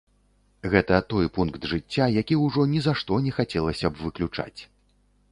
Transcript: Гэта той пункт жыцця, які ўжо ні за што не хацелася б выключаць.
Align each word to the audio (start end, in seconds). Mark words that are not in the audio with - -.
Гэта 0.75 0.95
той 1.13 1.25
пункт 1.35 1.67
жыцця, 1.73 2.07
які 2.21 2.35
ўжо 2.45 2.65
ні 2.71 2.79
за 2.85 2.93
што 3.01 3.19
не 3.27 3.33
хацелася 3.37 3.87
б 3.91 3.95
выключаць. 4.07 4.61